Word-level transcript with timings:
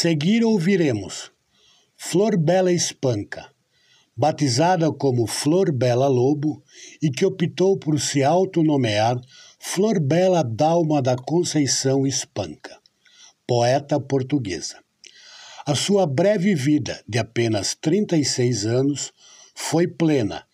Seguir 0.00 0.42
ouviremos 0.42 1.30
Flor 1.94 2.38
Bela 2.38 2.72
Espanca, 2.72 3.52
batizada 4.16 4.90
como 4.90 5.26
Flor 5.26 5.70
Bela 5.70 6.08
Lobo 6.08 6.64
e 7.02 7.10
que 7.10 7.26
optou 7.26 7.78
por 7.78 8.00
se 8.00 8.24
autonomear 8.24 9.20
Flor 9.58 10.00
Bela 10.00 10.42
Dalma 10.42 11.02
da 11.02 11.16
Conceição 11.16 12.06
Espanca, 12.06 12.80
poeta 13.46 14.00
portuguesa. 14.00 14.78
A 15.66 15.74
sua 15.74 16.06
breve 16.06 16.54
vida, 16.54 17.04
de 17.06 17.18
apenas 17.18 17.74
36 17.74 18.64
anos, 18.64 19.12
foi 19.54 19.86
plena, 19.86 20.46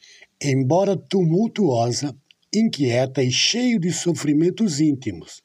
embora 0.43 0.97
tumultuosa, 0.97 2.13
inquieta 2.53 3.23
e 3.23 3.31
cheio 3.31 3.79
de 3.79 3.93
sofrimentos 3.93 4.81
íntimos, 4.81 5.41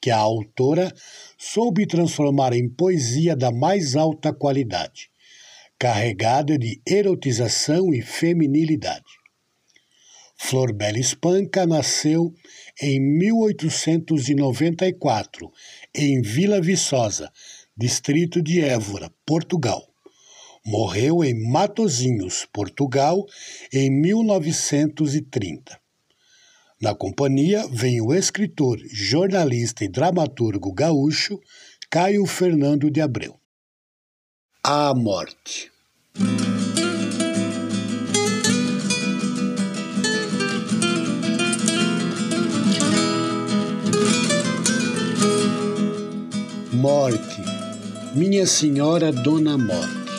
que 0.00 0.10
a 0.10 0.18
autora 0.18 0.92
soube 1.36 1.86
transformar 1.86 2.52
em 2.52 2.68
poesia 2.68 3.34
da 3.36 3.50
mais 3.50 3.96
alta 3.96 4.32
qualidade, 4.32 5.10
carregada 5.78 6.58
de 6.58 6.80
erotização 6.86 7.92
e 7.92 8.00
feminilidade. 8.02 9.04
Flor 10.38 10.72
Bela 10.72 10.98
Espanca 10.98 11.66
nasceu 11.66 12.32
em 12.80 12.98
1894, 13.00 15.50
em 15.94 16.20
Vila 16.20 16.60
Viçosa, 16.60 17.32
distrito 17.76 18.40
de 18.42 18.60
Évora, 18.60 19.10
Portugal. 19.24 19.82
Morreu 20.64 21.24
em 21.24 21.34
Matozinhos, 21.48 22.46
Portugal, 22.52 23.24
em 23.72 23.90
1930. 23.90 25.80
Na 26.80 26.94
companhia 26.94 27.66
vem 27.68 28.02
o 28.02 28.12
escritor, 28.12 28.78
jornalista 28.92 29.82
e 29.82 29.88
dramaturgo 29.88 30.70
gaúcho 30.74 31.40
Caio 31.90 32.26
Fernando 32.26 32.90
de 32.90 33.00
Abreu. 33.00 33.34
A 34.62 34.92
morte. 34.94 35.72
Morte, 46.74 47.40
minha 48.14 48.46
senhora 48.46 49.10
Dona 49.10 49.56
Morte, 49.56 50.12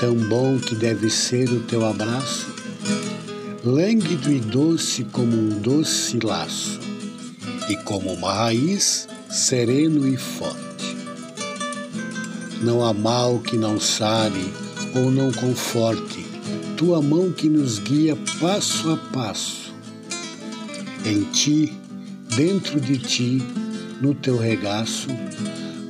tão 0.00 0.14
bom 0.14 0.58
que 0.58 0.74
deve 0.74 1.10
ser 1.10 1.50
o 1.50 1.62
teu 1.66 1.84
abraço 1.84 2.55
lânguido 3.66 4.30
e 4.30 4.38
doce 4.38 5.02
como 5.02 5.36
um 5.36 5.58
doce 5.58 6.20
laço, 6.22 6.78
e 7.68 7.76
como 7.78 8.12
uma 8.12 8.32
raiz 8.32 9.08
sereno 9.28 10.06
e 10.06 10.16
forte. 10.16 10.96
Não 12.62 12.84
há 12.84 12.94
mal 12.94 13.40
que 13.40 13.56
não 13.56 13.80
sare 13.80 14.52
ou 14.94 15.10
não 15.10 15.32
conforte, 15.32 16.24
tua 16.76 17.02
mão 17.02 17.32
que 17.32 17.48
nos 17.48 17.80
guia 17.80 18.16
passo 18.40 18.92
a 18.92 18.96
passo. 18.96 19.74
Em 21.04 21.24
ti, 21.24 21.76
dentro 22.36 22.80
de 22.80 22.98
ti, 22.98 23.42
no 24.00 24.14
teu 24.14 24.38
regaço, 24.38 25.08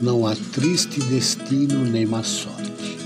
não 0.00 0.26
há 0.26 0.34
triste 0.34 0.98
destino 1.00 1.84
nem 1.84 2.06
má 2.06 2.22
sorte. 2.22 2.96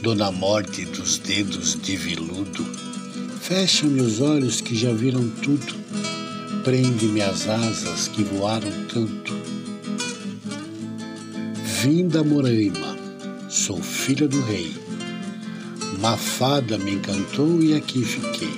Dona 0.00 0.30
Morte 0.30 0.86
dos 0.86 1.18
dedos 1.18 1.78
de 1.80 1.96
viludo, 1.96 2.93
Fecha-me 3.46 4.00
os 4.00 4.22
olhos 4.22 4.62
que 4.62 4.74
já 4.74 4.90
viram 4.90 5.28
tudo, 5.42 5.74
prende-me 6.64 7.20
as 7.20 7.46
asas 7.46 8.08
que 8.08 8.22
voaram 8.22 8.72
tanto. 8.88 9.34
Vim 11.82 12.08
da 12.08 12.24
Moraima, 12.24 12.96
sou 13.50 13.82
filha 13.82 14.26
do 14.26 14.40
rei. 14.46 14.72
Mafada 16.00 16.78
me 16.78 16.92
encantou 16.92 17.62
e 17.62 17.74
aqui 17.74 18.02
fiquei. 18.02 18.54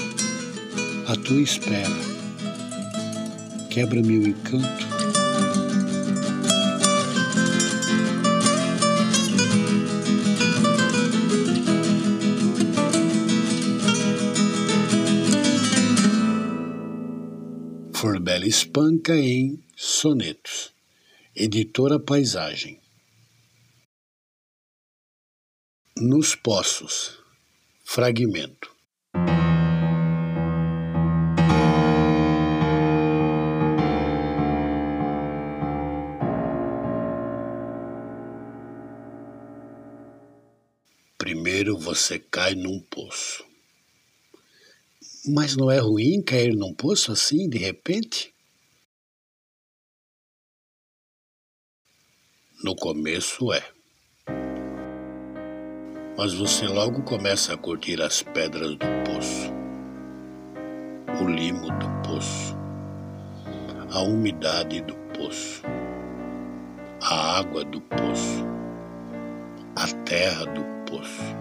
A 1.08 1.16
tua 1.16 1.40
espera, 1.40 1.98
quebra-me 3.68 4.18
o 4.18 4.28
encanto 4.28 4.95
Forbela 17.98 18.46
Espanca 18.46 19.16
em 19.16 19.64
Sonetos. 19.74 20.70
Editora 21.34 21.98
Paisagem. 21.98 22.78
Nos 25.96 26.34
Poços. 26.34 27.18
Fragmento. 27.86 28.70
Primeiro 41.16 41.78
você 41.78 42.18
cai 42.18 42.54
num 42.54 42.78
poço. 42.78 43.55
Mas 45.28 45.56
não 45.56 45.68
é 45.68 45.80
ruim 45.80 46.22
cair 46.22 46.54
num 46.54 46.72
poço 46.72 47.10
assim, 47.10 47.48
de 47.48 47.58
repente? 47.58 48.32
No 52.62 52.76
começo 52.76 53.52
é. 53.52 53.60
Mas 56.16 56.32
você 56.32 56.68
logo 56.68 57.02
começa 57.02 57.54
a 57.54 57.56
curtir 57.56 58.00
as 58.00 58.22
pedras 58.22 58.76
do 58.76 58.86
poço, 59.04 59.52
o 61.20 61.28
limo 61.28 61.66
do 61.76 62.08
poço, 62.08 62.56
a 63.90 64.02
umidade 64.02 64.80
do 64.82 64.94
poço, 65.12 65.62
a 67.02 67.38
água 67.38 67.64
do 67.64 67.80
poço, 67.80 68.44
a 69.74 69.88
terra 70.04 70.44
do 70.46 70.62
poço, 70.88 71.34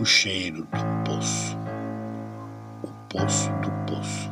o 0.00 0.04
cheiro 0.04 0.64
do 0.64 1.04
poço 1.06 1.63
poço 3.14 3.48
do 3.62 3.70
poço. 3.86 4.28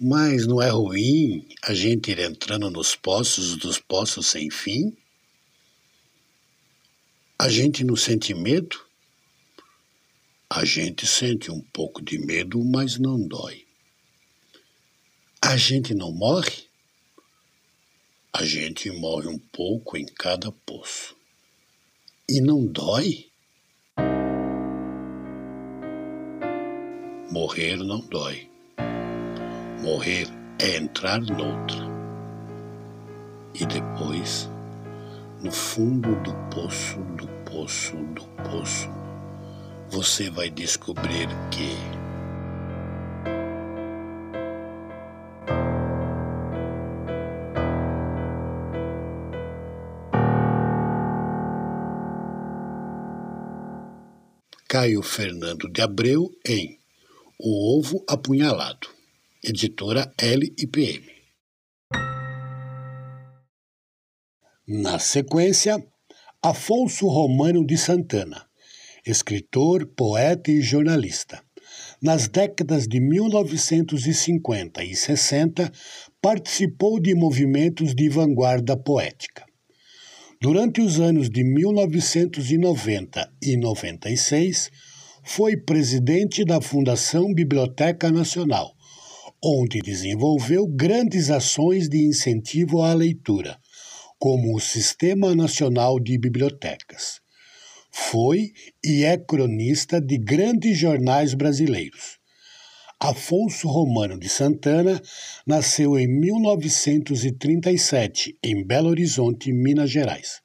Mas 0.00 0.46
não 0.46 0.62
é 0.62 0.70
ruim 0.70 1.46
a 1.62 1.74
gente 1.74 2.10
ir 2.10 2.18
entrando 2.18 2.70
nos 2.70 2.96
poços 2.96 3.54
dos 3.54 3.78
poços 3.78 4.28
sem 4.28 4.50
fim? 4.50 4.96
A 7.38 7.50
gente 7.50 7.84
não 7.84 7.96
sente 7.96 8.32
medo? 8.32 8.82
A 10.48 10.64
gente 10.64 11.06
sente 11.06 11.50
um 11.50 11.60
pouco 11.60 12.00
de 12.02 12.18
medo, 12.18 12.64
mas 12.64 12.98
não 12.98 13.20
dói. 13.20 13.66
A 15.42 15.54
gente 15.54 15.94
não 15.94 16.10
morre? 16.10 16.64
A 18.32 18.42
gente 18.42 18.90
morre 18.90 19.28
um 19.28 19.38
pouco 19.38 19.98
em 19.98 20.06
cada 20.06 20.50
poço. 20.50 21.14
E 22.26 22.40
não 22.40 22.64
dói? 22.64 23.30
Morrer 27.32 27.76
não 27.78 28.00
dói. 28.00 28.46
Morrer 29.80 30.28
é 30.58 30.76
entrar 30.76 31.18
noutra. 31.18 31.78
E 33.54 33.64
depois, 33.64 34.50
no 35.40 35.50
fundo 35.50 36.14
do 36.16 36.34
poço, 36.54 36.98
do 37.16 37.26
poço, 37.50 37.96
do 37.96 38.22
poço, 38.50 38.90
você 39.88 40.28
vai 40.28 40.50
descobrir 40.50 41.26
que 41.50 41.74
Caio 54.68 55.02
Fernando 55.02 55.66
de 55.70 55.80
Abreu 55.80 56.30
em 56.46 56.81
O 57.44 57.76
Ovo 57.76 58.04
Apunhalado, 58.08 58.86
editora 59.42 60.14
LIPM. 60.16 61.02
Na 64.64 65.00
sequência, 65.00 65.84
Afonso 66.40 67.08
Romano 67.08 67.66
de 67.66 67.76
Santana, 67.76 68.46
escritor, 69.04 69.86
poeta 69.86 70.52
e 70.52 70.60
jornalista. 70.60 71.42
Nas 72.00 72.28
décadas 72.28 72.86
de 72.86 73.00
1950 73.00 74.84
e 74.84 74.94
60, 74.94 75.72
participou 76.20 77.00
de 77.00 77.12
movimentos 77.12 77.92
de 77.92 78.08
vanguarda 78.08 78.76
poética. 78.76 79.44
Durante 80.40 80.80
os 80.80 81.00
anos 81.00 81.28
de 81.28 81.42
1990 81.42 83.32
e 83.42 83.56
96, 83.56 84.70
foi 85.24 85.56
presidente 85.56 86.44
da 86.44 86.60
Fundação 86.60 87.32
Biblioteca 87.32 88.10
Nacional, 88.10 88.74
onde 89.42 89.80
desenvolveu 89.80 90.66
grandes 90.66 91.30
ações 91.30 91.88
de 91.88 92.04
incentivo 92.04 92.82
à 92.82 92.92
leitura, 92.92 93.56
como 94.18 94.54
o 94.54 94.60
Sistema 94.60 95.34
Nacional 95.34 95.98
de 96.00 96.18
Bibliotecas. 96.18 97.22
Foi 97.90 98.52
e 98.84 99.04
é 99.04 99.16
cronista 99.16 99.98
de 100.00 100.18
grandes 100.18 100.78
jornais 100.78 101.32
brasileiros. 101.34 102.20
Afonso 102.98 103.68
Romano 103.68 104.18
de 104.18 104.28
Santana 104.28 105.00
nasceu 105.46 105.96
em 105.98 106.06
1937 106.06 108.38
em 108.42 108.64
Belo 108.64 108.88
Horizonte, 108.88 109.52
Minas 109.52 109.90
Gerais. 109.90 110.40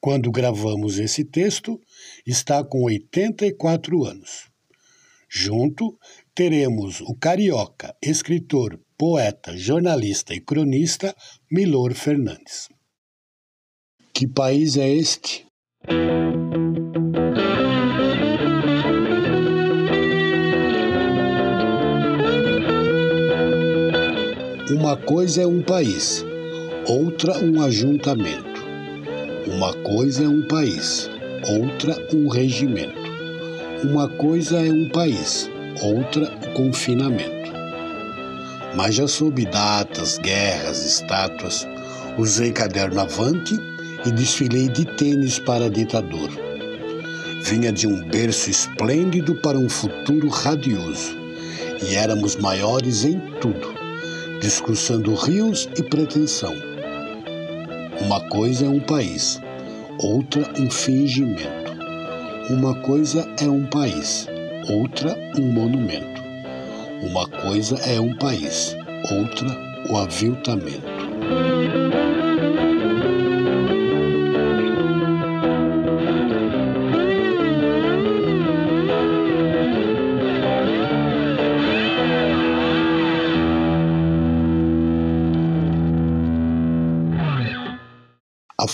Quando 0.00 0.32
gravamos 0.32 0.98
esse 0.98 1.22
texto, 1.22 1.78
está 2.26 2.62
com 2.64 2.82
84 2.84 4.04
anos. 4.04 4.50
Junto, 5.28 5.96
teremos 6.34 7.00
o 7.00 7.14
carioca, 7.14 7.94
escritor, 8.02 8.80
poeta, 8.98 9.56
jornalista 9.56 10.34
e 10.34 10.40
cronista 10.40 11.14
Milor 11.50 11.94
Fernandes. 11.94 12.68
Que 14.12 14.26
país 14.26 14.76
é 14.76 14.88
este? 14.90 15.46
Uma 24.70 24.96
coisa 24.96 25.42
é 25.42 25.46
um 25.46 25.62
país, 25.62 26.24
outra 26.86 27.38
um 27.38 27.62
ajuntamento. 27.62 28.60
Uma 29.46 29.72
coisa 29.82 30.24
é 30.24 30.28
um 30.28 30.46
país, 30.46 31.08
outra 31.48 31.96
um 32.14 32.28
regimento. 32.28 33.00
Uma 33.84 34.08
coisa 34.08 34.58
é 34.58 34.70
um 34.70 34.88
país, 34.88 35.50
outra 35.82 36.32
o 36.44 36.52
confinamento. 36.52 37.50
Mas 38.74 38.94
já 38.94 39.08
soube 39.08 39.46
datas, 39.46 40.18
guerras, 40.18 40.84
estátuas, 40.84 41.66
usei 42.18 42.52
caderno 42.52 43.00
avante 43.00 43.58
e 44.04 44.10
desfilei 44.10 44.68
de 44.68 44.84
tênis 44.84 45.38
para 45.38 45.68
ditador. 45.68 46.30
Vinha 47.42 47.72
de 47.72 47.86
um 47.86 48.02
berço 48.04 48.50
esplêndido 48.50 49.34
para 49.36 49.58
um 49.58 49.68
futuro 49.68 50.28
radioso, 50.28 51.16
e 51.82 51.94
éramos 51.94 52.36
maiores 52.36 53.04
em 53.04 53.18
tudo 53.40 53.80
discursando 54.40 55.14
rios 55.14 55.68
e 55.76 55.82
pretensão. 55.82 56.54
Uma 58.00 58.20
coisa 58.28 58.64
é 58.64 58.68
um 58.68 58.80
país, 58.80 59.40
outra 60.02 60.50
um 60.58 60.70
fingimento. 60.70 61.70
Uma 62.48 62.74
coisa 62.82 63.28
é 63.40 63.48
um 63.48 63.66
país, 63.66 64.26
outra 64.68 65.16
um 65.38 65.52
monumento. 65.52 66.22
Uma 67.02 67.28
coisa 67.28 67.76
é 67.76 68.00
um 68.00 68.14
país, 68.16 68.76
outra 69.10 69.48
o 69.90 69.96
aviltamento. 69.96 71.79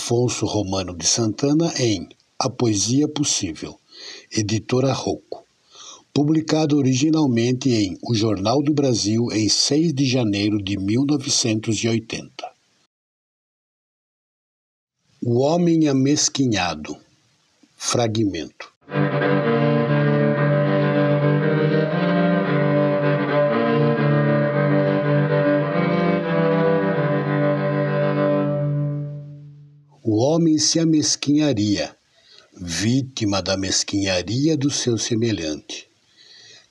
Afonso 0.07 0.45
Romano 0.45 0.95
de 0.95 1.05
Santana 1.05 1.73
em 1.77 2.07
A 2.39 2.49
Poesia 2.49 3.09
Possível, 3.09 3.77
editora 4.31 4.93
Rocco. 4.93 5.45
Publicado 6.13 6.77
originalmente 6.77 7.69
em 7.71 7.99
O 8.01 8.15
Jornal 8.15 8.63
do 8.63 8.73
Brasil 8.73 9.27
em 9.33 9.49
6 9.49 9.93
de 9.93 10.05
janeiro 10.05 10.63
de 10.63 10.77
1980. 10.77 12.49
O 15.21 15.39
Homem 15.39 15.89
Amesquinhado 15.89 16.95
Fragmento 17.75 18.76
o 30.37 30.39
homem 30.39 30.59
se 30.59 30.79
amesquinharia, 30.79 31.95
vítima 32.55 33.41
da 33.41 33.57
mesquinharia 33.57 34.55
do 34.55 34.69
seu 34.69 34.95
semelhante. 34.95 35.87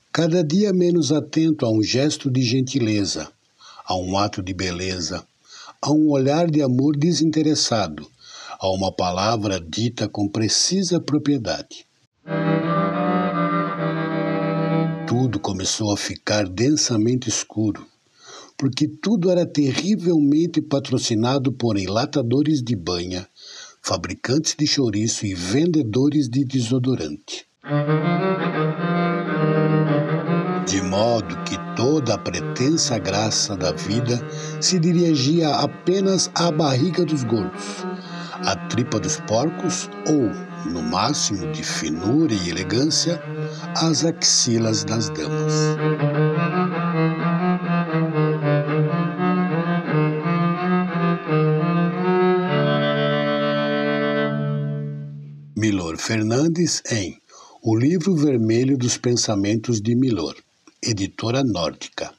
Cada 0.09 0.41
dia 0.41 0.71
menos 0.71 1.11
atento 1.11 1.65
a 1.65 1.69
um 1.69 1.83
gesto 1.83 2.31
de 2.31 2.43
gentileza, 2.43 3.29
a 3.83 3.93
um 3.97 4.17
ato 4.17 4.41
de 4.41 4.53
beleza, 4.53 5.27
a 5.81 5.91
um 5.91 6.09
olhar 6.09 6.49
de 6.49 6.61
amor 6.61 6.95
desinteressado, 6.95 8.09
a 8.57 8.69
uma 8.69 8.89
palavra 8.89 9.59
dita 9.59 10.07
com 10.07 10.29
precisa 10.29 11.01
propriedade. 11.01 11.85
Tudo 15.05 15.41
começou 15.41 15.91
a 15.91 15.97
ficar 15.97 16.47
densamente 16.47 17.27
escuro 17.27 17.85
porque 18.57 18.87
tudo 18.87 19.29
era 19.29 19.45
terrivelmente 19.45 20.61
patrocinado 20.61 21.51
por 21.51 21.77
enlatadores 21.77 22.63
de 22.63 22.75
banha, 22.75 23.27
fabricantes 23.81 24.55
de 24.57 24.65
chouriço 24.65 25.25
e 25.25 25.35
vendedores 25.35 26.27
de 26.27 26.43
desodorante. 26.43 27.45
De 30.67 30.81
modo 30.81 31.37
que 31.43 31.55
toda 31.75 32.15
a 32.15 32.17
pretensa 32.17 32.97
graça 32.97 33.55
da 33.55 33.71
vida 33.71 34.19
se 34.59 34.79
dirigia 34.79 35.49
apenas 35.55 36.29
à 36.33 36.51
barriga 36.51 37.05
dos 37.05 37.23
gordos, 37.23 37.85
à 38.43 38.55
tripa 38.67 38.99
dos 38.99 39.17
porcos 39.21 39.89
ou, 40.09 40.31
no 40.69 40.81
máximo 40.81 41.51
de 41.51 41.63
finura 41.63 42.33
e 42.33 42.49
elegância, 42.49 43.21
às 43.75 44.03
axilas 44.03 44.83
das 44.83 45.09
damas. 45.09 45.77
Fernandes 55.97 56.83
em 56.91 57.17
O 57.61 57.75
Livro 57.75 58.15
Vermelho 58.15 58.77
dos 58.77 58.97
Pensamentos 58.97 59.81
de 59.81 59.95
Milor, 59.95 60.35
editora 60.81 61.43
nórdica. 61.43 62.13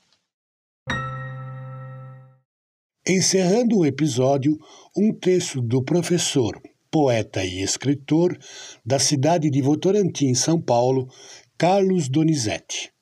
Encerrando 3.06 3.78
o 3.78 3.87
episódio, 3.87 4.58
um 4.97 5.14
texto 5.14 5.62
do 5.62 5.82
professor, 5.82 6.61
poeta 6.90 7.44
e 7.44 7.62
escritor 7.62 8.37
da 8.85 8.99
cidade 8.99 9.49
de 9.49 9.62
Votorantim, 9.62 10.35
São 10.35 10.61
Paulo, 10.61 11.08
Carlos 11.56 12.08
Donizete, 12.08 12.92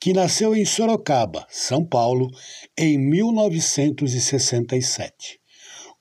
que 0.00 0.12
nasceu 0.12 0.52
em 0.54 0.64
Sorocaba, 0.64 1.46
São 1.48 1.84
Paulo, 1.84 2.28
em 2.76 2.98
1967. 2.98 5.43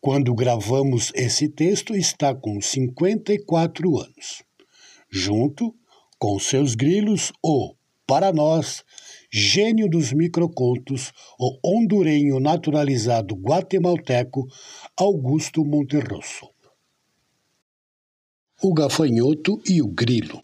Quando 0.06 0.36
gravamos 0.36 1.14
esse 1.16 1.48
texto, 1.48 1.96
está 1.96 2.36
com 2.36 2.60
54 2.60 3.98
anos. 3.98 4.44
Junto 5.10 5.74
com 6.20 6.38
seus 6.38 6.76
grilos, 6.76 7.32
o 7.42 7.74
Para 8.06 8.34
nós, 8.34 8.84
gênio 9.32 9.90
dos 9.90 10.12
microcontos, 10.12 11.14
o 11.40 11.58
hondurenho 11.64 12.38
naturalizado 12.42 13.34
guatemalteco 13.34 14.46
Augusto 14.98 15.64
Monterroso. 15.64 16.50
O 18.62 18.74
gafanhoto 18.74 19.62
e 19.66 19.82
o 19.82 19.88
grilo. 19.88 20.42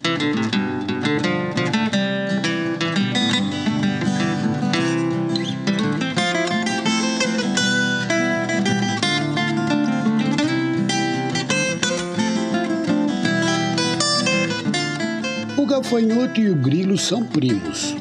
Gafanhoto 15.89 16.39
e 16.39 16.51
o 16.51 16.55
grilo 16.55 16.99
são 16.99 17.25
primos. 17.25 17.95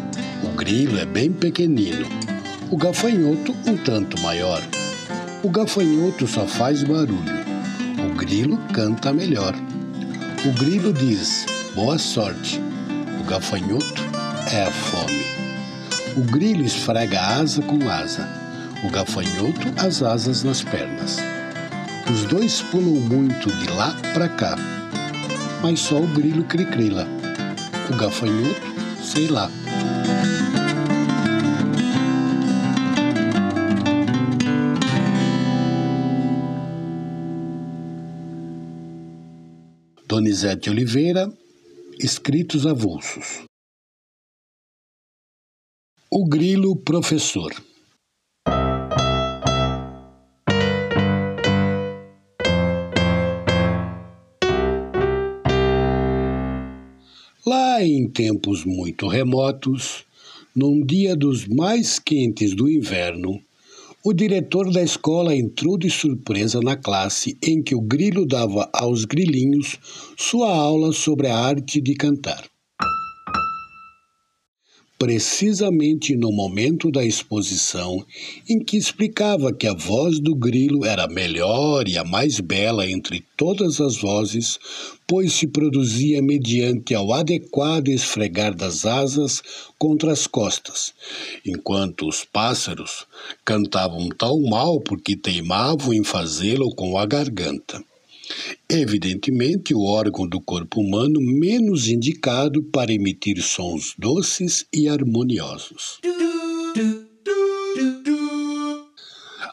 O 0.44 0.48
grilo 0.48 0.98
é 0.98 1.06
bem 1.06 1.32
pequenino, 1.32 2.06
o 2.70 2.76
gafanhoto 2.76 3.56
um 3.66 3.78
tanto 3.78 4.20
maior. 4.20 4.60
O 5.42 5.48
gafanhoto 5.48 6.26
só 6.26 6.46
faz 6.46 6.82
barulho, 6.82 7.32
o 8.06 8.14
grilo 8.14 8.58
canta 8.74 9.10
melhor. 9.10 9.54
O 10.44 10.52
grilo 10.58 10.92
diz 10.92 11.46
boa 11.74 11.96
sorte, 11.96 12.60
o 13.22 13.24
gafanhoto 13.24 14.02
é 14.52 14.64
a 14.64 14.70
fome. 14.70 15.24
O 16.14 16.30
grilo 16.30 16.66
esfrega 16.66 17.18
asa 17.18 17.62
com 17.62 17.88
asa, 17.88 18.28
o 18.84 18.90
gafanhoto 18.90 19.72
as 19.78 20.02
asas 20.02 20.44
nas 20.44 20.62
pernas. 20.62 21.16
Os 22.12 22.24
dois 22.24 22.60
pulam 22.60 23.00
muito 23.00 23.50
de 23.50 23.70
lá 23.70 23.96
para 24.12 24.28
cá, 24.28 24.58
mas 25.62 25.80
só 25.80 25.96
o 25.96 26.06
grilo 26.08 26.44
cricrila 26.44 27.17
o 27.90 27.96
gafanhoto, 27.96 28.60
sei 29.02 29.28
lá. 29.28 29.50
Donizete 40.06 40.70
Oliveira, 40.70 41.32
Escritos 41.98 42.66
Avulsos. 42.66 43.44
O 46.10 46.28
Grilo 46.28 46.76
Professor. 46.76 47.52
Em 57.80 58.08
tempos 58.08 58.64
muito 58.64 59.06
remotos, 59.06 60.04
num 60.54 60.84
dia 60.84 61.14
dos 61.14 61.46
mais 61.46 61.98
quentes 61.98 62.52
do 62.52 62.68
inverno, 62.68 63.40
o 64.04 64.12
diretor 64.12 64.72
da 64.72 64.82
escola 64.82 65.32
entrou 65.34 65.78
de 65.78 65.88
surpresa 65.88 66.60
na 66.60 66.76
classe 66.76 67.38
em 67.40 67.62
que 67.62 67.76
o 67.76 67.80
grilo 67.80 68.26
dava 68.26 68.68
aos 68.72 69.04
grilinhos 69.04 69.78
sua 70.16 70.52
aula 70.52 70.92
sobre 70.92 71.28
a 71.28 71.38
arte 71.38 71.80
de 71.80 71.94
cantar 71.94 72.44
precisamente 74.98 76.16
no 76.16 76.32
momento 76.32 76.90
da 76.90 77.04
exposição 77.04 78.04
em 78.48 78.58
que 78.58 78.76
explicava 78.76 79.52
que 79.52 79.68
a 79.68 79.72
voz 79.72 80.18
do 80.18 80.34
grilo 80.34 80.84
era 80.84 81.04
a 81.04 81.08
melhor 81.08 81.86
e 81.86 81.96
a 81.96 82.02
mais 82.02 82.40
bela 82.40 82.84
entre 82.84 83.24
todas 83.36 83.80
as 83.80 83.96
vozes, 83.96 84.58
pois 85.06 85.34
se 85.34 85.46
produzia 85.46 86.20
mediante 86.20 86.96
ao 86.96 87.12
adequado 87.12 87.88
esfregar 87.88 88.52
das 88.54 88.84
asas 88.84 89.40
contra 89.78 90.12
as 90.12 90.26
costas, 90.26 90.92
enquanto 91.46 92.08
os 92.08 92.24
pássaros 92.24 93.06
cantavam 93.44 94.08
tão 94.08 94.42
mal 94.42 94.80
porque 94.80 95.14
teimavam 95.14 95.94
em 95.94 96.02
fazê-lo 96.02 96.74
com 96.74 96.98
a 96.98 97.06
garganta. 97.06 97.80
Evidentemente, 98.68 99.74
o 99.74 99.82
órgão 99.82 100.28
do 100.28 100.40
corpo 100.40 100.80
humano 100.80 101.20
menos 101.20 101.88
indicado 101.88 102.62
para 102.64 102.92
emitir 102.92 103.42
sons 103.42 103.94
doces 103.98 104.66
e 104.72 104.88
harmoniosos. 104.88 106.00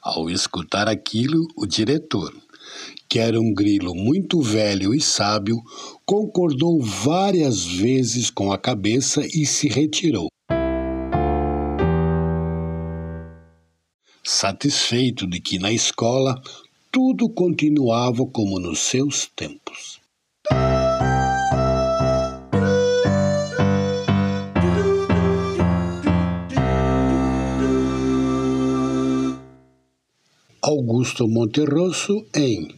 Ao 0.01 0.29
escutar 0.29 0.87
aquilo, 0.87 1.47
o 1.57 1.65
diretor, 1.65 2.31
que 3.09 3.19
era 3.19 3.39
um 3.39 3.53
grilo 3.53 3.95
muito 3.95 4.41
velho 4.41 4.93
e 4.93 5.01
sábio, 5.01 5.57
concordou 6.05 6.81
várias 6.81 7.65
vezes 7.65 8.29
com 8.29 8.51
a 8.51 8.57
cabeça 8.57 9.25
e 9.25 9.45
se 9.45 9.67
retirou. 9.67 10.27
Satisfeito 14.23 15.27
de 15.27 15.39
que 15.39 15.59
na 15.59 15.71
escola 15.71 16.41
tudo 16.95 17.27
continuava 17.27 18.25
como 18.27 18.57
nos 18.57 18.79
seus 18.79 19.29
tempos. 19.35 19.99
Augusto 30.61 31.27
Monterroso 31.27 32.25
em 32.33 32.73